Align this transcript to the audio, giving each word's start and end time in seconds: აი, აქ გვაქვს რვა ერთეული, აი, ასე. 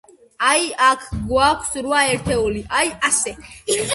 აი, 0.45 0.63
აქ 0.85 1.03
გვაქვს 1.31 1.77
რვა 1.87 1.99
ერთეული, 2.15 2.65
აი, 2.79 2.93
ასე. 3.13 3.37